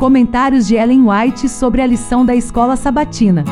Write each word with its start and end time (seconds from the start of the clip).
Comentários 0.00 0.66
de 0.66 0.76
Ellen 0.76 1.02
White 1.10 1.46
sobre 1.46 1.82
a 1.82 1.86
lição 1.86 2.24
da 2.24 2.34
escola 2.34 2.74
sabatina. 2.74 3.44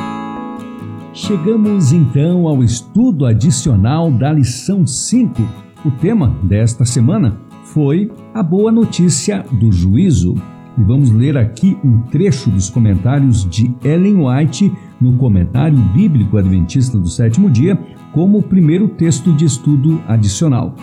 Chegamos 1.12 1.93
então 1.93 2.48
ao 2.48 2.64
estudo 2.64 3.27
adicional 3.27 4.11
da 4.11 4.32
lição 4.32 4.87
5. 4.87 5.42
O 5.84 5.90
tema 5.90 6.34
desta 6.42 6.87
semana 6.87 7.38
foi 7.64 8.11
a 8.32 8.42
boa 8.42 8.72
notícia 8.72 9.45
do 9.61 9.71
juízo. 9.71 10.37
E 10.79 10.82
vamos 10.82 11.11
ler 11.11 11.37
aqui 11.37 11.77
um 11.84 12.00
trecho 12.05 12.49
dos 12.49 12.71
comentários 12.71 13.45
de 13.45 13.71
Ellen 13.85 14.27
White 14.27 14.73
no 14.99 15.19
Comentário 15.19 15.77
Bíblico 15.77 16.39
Adventista 16.39 16.99
do 16.99 17.11
Sétimo 17.11 17.51
Dia, 17.51 17.79
como 18.11 18.43
primeiro 18.43 18.89
texto 18.89 19.35
de 19.35 19.45
estudo 19.45 20.03
adicional. 20.09 20.75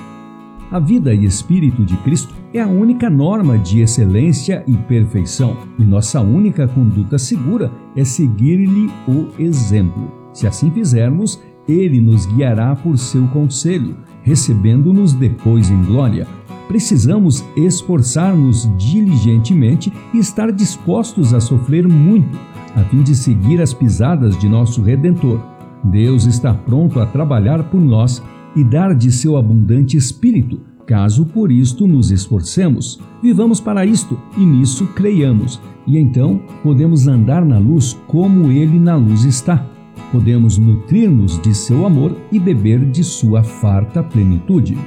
A 0.72 0.80
vida 0.80 1.14
e 1.14 1.26
espírito 1.26 1.86
de 1.86 1.96
Cristo 1.98 2.34
é 2.54 2.60
a 2.60 2.68
única 2.68 3.10
norma 3.10 3.58
de 3.58 3.82
excelência 3.82 4.64
e 4.68 4.74
perfeição, 4.74 5.56
e 5.78 5.84
nossa 5.84 6.20
única 6.22 6.68
conduta 6.68 7.18
segura 7.18 7.72
é 7.96 8.04
seguir-lhe 8.04 8.90
o 9.08 9.28
exemplo. 9.38 10.12
Se 10.34 10.48
assim 10.48 10.72
fizermos, 10.72 11.42
ele 11.68 12.02
nos 12.02 12.26
guiará 12.26 12.76
por 12.76 12.98
seu 12.98 13.28
conselho, 13.28 13.96
recebendo-nos 14.24 15.14
depois 15.14 15.70
em 15.70 15.84
glória. 15.84 16.28
Precisamos 16.68 17.44
esforçar-nos 17.56 18.68
diligentemente 18.78 19.94
e 20.14 20.18
estar 20.18 20.52
dispostos 20.52 21.34
a 21.34 21.40
sofrer 21.40 21.88
muito, 21.88 22.38
a 22.76 22.82
fim 22.86 23.04
de 23.04 23.16
seguir 23.16 23.62
as 23.62 23.74
pisadas 23.74 24.38
de 24.40 24.50
nosso 24.50 24.82
Redentor. 24.82 25.40
Deus 25.84 26.26
está 26.26 26.54
pronto 26.54 27.00
a 27.00 27.06
trabalhar 27.06 27.64
por 27.66 27.80
nós 27.80 28.22
e 28.56 28.64
dar 28.64 28.96
de 28.96 29.12
seu 29.12 29.38
abundante 29.38 29.98
espírito, 29.98 30.60
caso 30.86 31.26
por 31.26 31.52
isto 31.52 31.88
nos 31.88 32.12
esforcemos. 32.12 33.00
Vivamos 33.22 33.60
para 33.60 33.86
isto 33.86 34.18
e 34.38 34.46
nisso 34.46 34.88
creiamos, 34.88 35.60
e 35.86 35.98
então 35.98 36.42
podemos 36.64 37.08
andar 37.08 37.44
na 37.44 37.58
luz 37.58 37.98
como 38.08 38.52
ele 38.52 38.80
na 38.80 38.96
luz 38.96 39.24
está. 39.24 39.66
Podemos 40.12 40.58
nutrir-nos 40.58 41.42
de 41.42 41.54
seu 41.54 41.86
amor 41.86 42.16
e 42.32 42.40
beber 42.40 42.86
de 42.86 43.04
sua 43.04 43.44
farta 43.44 44.04
plenitude. 44.04 44.78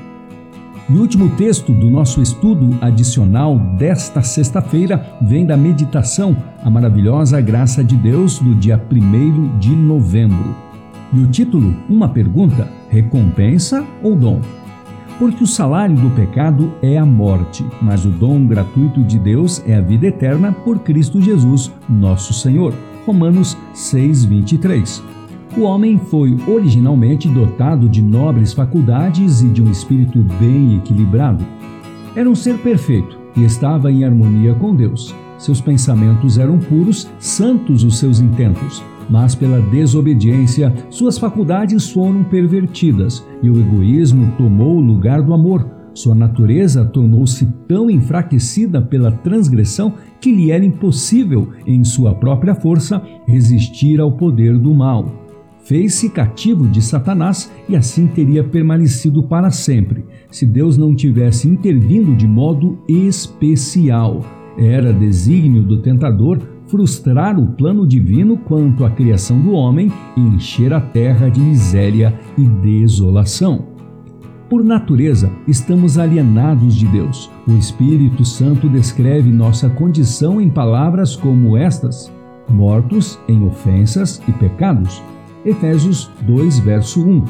E 0.89 0.93
o 0.95 1.01
último 1.01 1.29
texto 1.37 1.73
do 1.73 1.91
nosso 1.91 2.23
estudo 2.23 2.71
adicional 2.81 3.59
desta 3.77 4.23
sexta-feira 4.23 5.19
vem 5.21 5.45
da 5.45 5.57
meditação 5.57 6.35
A 6.63 6.71
Maravilhosa 6.71 7.41
Graça 7.43 7.85
de 7.85 7.95
Deus 7.95 8.39
do 8.39 8.55
dia 8.55 8.83
1 8.91 9.59
de 9.59 9.77
novembro. 9.77 10.68
E 11.13 11.21
o 11.21 11.27
título, 11.27 11.75
uma 11.89 12.09
pergunta: 12.09 12.71
recompensa 12.91 13.85
ou 14.03 14.15
dom? 14.15 14.41
Porque 15.19 15.43
o 15.43 15.47
salário 15.47 15.97
do 15.97 16.11
pecado 16.11 16.73
é 16.81 16.97
a 16.97 17.05
morte, 17.05 17.65
mas 17.83 18.05
o 18.05 18.11
dom 18.11 18.47
gratuito 18.47 19.03
de 19.03 19.19
Deus 19.19 19.63
é 19.67 19.75
a 19.75 19.81
vida 19.81 20.07
eterna 20.07 20.53
por 20.53 20.79
Cristo 20.81 21.21
Jesus, 21.21 21.73
nosso 21.89 22.33
Senhor. 22.33 22.75
Romanos 23.07 23.57
6:23. 23.75 25.03
O 25.57 25.63
homem 25.63 25.99
foi 25.99 26.37
originalmente 26.47 27.27
dotado 27.27 27.89
de 27.89 28.03
nobres 28.03 28.53
faculdades 28.53 29.41
e 29.41 29.49
de 29.49 29.63
um 29.63 29.71
espírito 29.71 30.19
bem 30.39 30.77
equilibrado. 30.77 31.45
Era 32.15 32.29
um 32.29 32.35
ser 32.35 32.59
perfeito 32.59 33.19
e 33.35 33.45
estava 33.45 33.91
em 33.91 34.05
harmonia 34.05 34.55
com 34.55 34.75
Deus. 34.75 35.15
Seus 35.39 35.61
pensamentos 35.61 36.37
eram 36.37 36.59
puros, 36.59 37.09
santos 37.19 37.83
os 37.83 37.99
seus 37.99 38.21
intentos 38.21 38.83
mas 39.09 39.35
pela 39.35 39.61
desobediência 39.61 40.73
suas 40.91 41.19
faculdades 41.19 41.91
foram 41.91 42.25
pervertidas 42.25 43.25
e 43.43 43.51
o 43.51 43.59
egoísmo 43.61 44.33
tomou 44.37 44.77
o 44.77 44.81
lugar 44.81 45.23
do 45.23 45.33
amor. 45.33 45.79
Sua 45.95 46.15
natureza 46.15 46.85
tornou-se 46.85 47.45
tão 47.67 47.91
enfraquecida 47.91 48.81
pela 48.81 49.11
transgressão 49.11 49.95
que 50.21 50.31
lhe 50.31 50.51
era 50.51 50.65
impossível, 50.65 51.49
em 51.67 51.83
sua 51.83 52.15
própria 52.15 52.55
força, 52.55 53.03
resistir 53.27 54.01
ao 54.01 54.13
poder 54.13 54.57
do 54.59 54.73
mal. 54.73 55.27
Fez-se 55.65 56.09
cativo 56.09 56.69
de 56.69 56.81
Satanás 56.81 57.53
e 57.69 57.77
assim 57.77 58.07
teria 58.07 58.45
permanecido 58.45 59.23
para 59.25 59.51
sempre, 59.51 60.05
se 60.31 60.47
Deus 60.47 60.79
não 60.79 60.95
tivesse 60.95 61.49
intervindo 61.49 62.15
de 62.17 62.27
modo 62.27 62.79
especial. 62.89 64.25
Era 64.57 64.93
desígnio 64.93 65.63
do 65.63 65.83
tentador 65.83 66.39
frustrar 66.69 67.39
o 67.39 67.47
plano 67.47 67.87
divino 67.87 68.37
quanto 68.37 68.85
à 68.85 68.91
criação 68.91 69.41
do 69.41 69.53
homem 69.53 69.91
e 70.17 70.21
encher 70.21 70.73
a 70.73 70.81
terra 70.81 71.29
de 71.29 71.41
miséria 71.41 72.15
e 72.37 72.45
desolação. 72.47 73.67
Por 74.49 74.65
natureza, 74.65 75.31
estamos 75.47 75.99
alienados 75.99 76.75
de 76.75 76.87
Deus. 76.87 77.31
O 77.47 77.53
Espírito 77.53 78.25
Santo 78.25 78.69
descreve 78.69 79.31
nossa 79.31 79.69
condição 79.69 80.41
em 80.41 80.49
palavras 80.49 81.17
como 81.17 81.57
estas: 81.57 82.11
mortos 82.49 83.19
em 83.29 83.45
ofensas 83.45 84.23
e 84.27 84.33
pecados. 84.33 85.03
Efésios 85.45 86.11
2, 86.23 86.61
verso 86.61 87.07
1. 87.07 87.25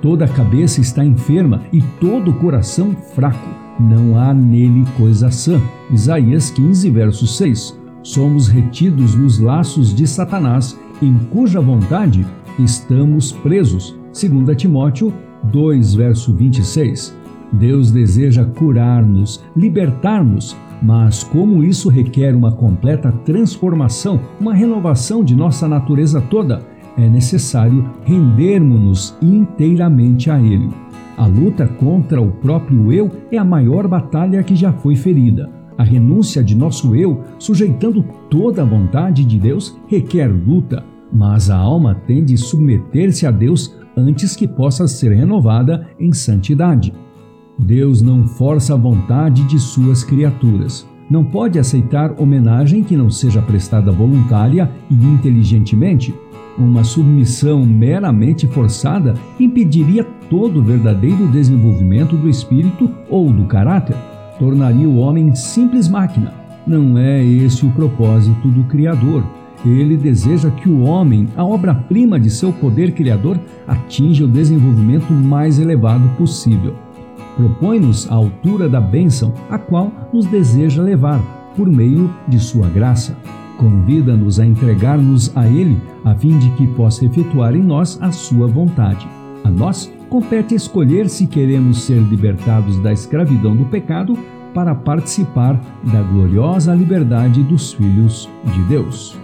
Toda 0.00 0.28
cabeça 0.28 0.80
está 0.80 1.04
enferma 1.04 1.62
e 1.72 1.80
todo 2.00 2.30
o 2.30 2.34
coração 2.34 2.94
fraco. 3.14 3.48
Não 3.80 4.18
há 4.18 4.32
nele 4.32 4.84
coisa 4.96 5.30
sã. 5.30 5.60
Isaías 5.90 6.50
15, 6.50 6.90
verso 6.90 7.26
6 7.26 7.83
somos 8.04 8.46
retidos 8.46 9.16
nos 9.16 9.40
laços 9.40 9.92
de 9.92 10.06
Satanás, 10.06 10.78
em 11.02 11.18
cuja 11.32 11.60
vontade 11.60 12.24
estamos 12.58 13.32
presos. 13.32 13.98
2 14.12 14.56
Timóteo 14.56 15.12
2, 15.44 15.94
verso 15.94 16.32
26. 16.32 17.16
Deus 17.52 17.90
deseja 17.90 18.44
curar-nos, 18.44 19.42
libertar-nos, 19.56 20.56
mas 20.82 21.24
como 21.24 21.64
isso 21.64 21.88
requer 21.88 22.34
uma 22.36 22.52
completa 22.52 23.10
transformação, 23.24 24.20
uma 24.38 24.52
renovação 24.52 25.24
de 25.24 25.34
nossa 25.34 25.66
natureza 25.66 26.20
toda, 26.20 26.62
é 26.96 27.08
necessário 27.08 27.90
rendermos-nos 28.04 29.16
inteiramente 29.22 30.30
a 30.30 30.38
Ele. 30.38 30.68
A 31.16 31.26
luta 31.26 31.66
contra 31.66 32.20
o 32.20 32.30
próprio 32.30 32.92
eu 32.92 33.10
é 33.30 33.38
a 33.38 33.44
maior 33.44 33.88
batalha 33.88 34.42
que 34.42 34.54
já 34.54 34.72
foi 34.72 34.94
ferida. 34.94 35.63
A 35.76 35.82
renúncia 35.82 36.42
de 36.42 36.54
nosso 36.54 36.94
eu, 36.94 37.22
sujeitando 37.38 38.04
toda 38.30 38.62
a 38.62 38.64
vontade 38.64 39.24
de 39.24 39.38
Deus, 39.38 39.76
requer 39.88 40.28
luta, 40.28 40.84
mas 41.12 41.50
a 41.50 41.56
alma 41.56 41.94
tem 42.06 42.24
de 42.24 42.36
submeter-se 42.36 43.26
a 43.26 43.30
Deus 43.30 43.76
antes 43.96 44.36
que 44.36 44.46
possa 44.46 44.86
ser 44.86 45.12
renovada 45.12 45.88
em 45.98 46.12
santidade. 46.12 46.92
Deus 47.58 48.02
não 48.02 48.26
força 48.26 48.74
a 48.74 48.76
vontade 48.76 49.44
de 49.44 49.58
suas 49.58 50.04
criaturas. 50.04 50.86
Não 51.10 51.24
pode 51.24 51.58
aceitar 51.58 52.20
homenagem 52.20 52.82
que 52.82 52.96
não 52.96 53.10
seja 53.10 53.42
prestada 53.42 53.92
voluntária 53.92 54.70
e 54.90 54.94
inteligentemente. 54.94 56.14
Uma 56.56 56.84
submissão 56.84 57.64
meramente 57.64 58.46
forçada 58.46 59.14
impediria 59.38 60.04
todo 60.30 60.60
o 60.60 60.64
verdadeiro 60.64 61.28
desenvolvimento 61.28 62.16
do 62.16 62.28
espírito 62.28 62.90
ou 63.10 63.32
do 63.32 63.44
caráter 63.44 63.96
tornaria 64.38 64.88
o 64.88 64.98
homem 64.98 65.34
simples 65.34 65.88
máquina. 65.88 66.32
Não 66.66 66.96
é 66.96 67.22
esse 67.22 67.64
o 67.66 67.70
propósito 67.70 68.48
do 68.48 68.64
Criador. 68.64 69.24
Ele 69.64 69.96
deseja 69.96 70.50
que 70.50 70.68
o 70.68 70.82
homem, 70.82 71.26
a 71.36 71.44
obra-prima 71.44 72.20
de 72.20 72.30
seu 72.30 72.52
poder 72.52 72.92
criador, 72.92 73.38
atinja 73.66 74.24
o 74.24 74.28
desenvolvimento 74.28 75.12
mais 75.12 75.58
elevado 75.58 76.06
possível. 76.16 76.74
Propõe-nos 77.36 78.10
a 78.10 78.14
altura 78.14 78.68
da 78.68 78.80
bênção 78.80 79.32
a 79.50 79.58
qual 79.58 79.90
nos 80.12 80.26
deseja 80.26 80.82
levar, 80.82 81.20
por 81.56 81.66
meio 81.66 82.12
de 82.28 82.38
sua 82.38 82.68
graça. 82.68 83.16
Convida-nos 83.56 84.38
a 84.38 84.46
entregar-nos 84.46 85.34
a 85.36 85.46
Ele, 85.46 85.78
a 86.04 86.14
fim 86.14 86.38
de 86.38 86.50
que 86.50 86.66
possa 86.68 87.04
efetuar 87.04 87.54
em 87.54 87.62
nós 87.62 87.98
a 88.02 88.12
sua 88.12 88.46
vontade. 88.46 89.08
A 89.44 89.50
nós 89.50 89.90
compete 90.14 90.54
escolher 90.54 91.08
se 91.08 91.26
queremos 91.26 91.86
ser 91.86 91.98
libertados 91.98 92.78
da 92.78 92.92
escravidão 92.92 93.56
do 93.56 93.64
pecado 93.64 94.16
para 94.54 94.72
participar 94.72 95.60
da 95.92 96.02
gloriosa 96.02 96.72
liberdade 96.72 97.42
dos 97.42 97.72
filhos 97.72 98.30
de 98.44 98.62
Deus. 98.68 99.18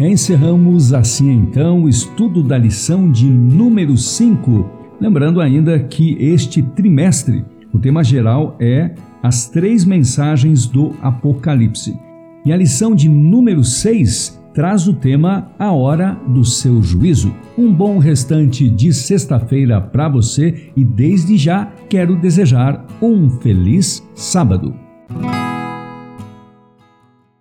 Encerramos 0.00 0.92
assim 0.92 1.30
então 1.30 1.84
o 1.84 1.88
estudo 1.88 2.42
da 2.42 2.58
lição 2.58 3.08
de 3.08 3.30
número 3.30 3.96
5. 3.96 4.68
Lembrando 5.00 5.40
ainda 5.40 5.78
que 5.78 6.16
este 6.18 6.64
trimestre 6.64 7.44
o 7.72 7.78
tema 7.78 8.02
geral 8.02 8.56
é 8.58 8.96
as 9.22 9.48
três 9.48 9.84
mensagens 9.84 10.66
do 10.66 10.96
Apocalipse. 11.00 11.96
E 12.44 12.52
a 12.52 12.56
lição 12.56 12.92
de 12.92 13.08
número 13.08 13.62
6 13.62 14.37
traz 14.52 14.88
o 14.88 14.92
tema 14.92 15.50
A 15.58 15.72
Hora 15.72 16.18
do 16.26 16.44
Seu 16.44 16.82
Juízo. 16.82 17.34
Um 17.56 17.72
bom 17.72 17.98
restante 17.98 18.68
de 18.68 18.92
sexta-feira 18.92 19.80
para 19.80 20.08
você 20.08 20.70
e 20.76 20.84
desde 20.84 21.36
já 21.36 21.66
quero 21.88 22.16
desejar 22.16 22.86
um 23.00 23.30
feliz 23.30 24.02
sábado. 24.14 24.74